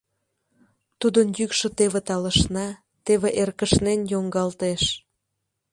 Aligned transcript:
Тудын 0.99 1.27
йӱкшӧ 1.37 1.67
теве 1.77 2.01
талышна, 2.07 2.67
теве 3.05 3.29
эркышнен 3.41 3.99
йоҥгалтеш. 4.11 4.83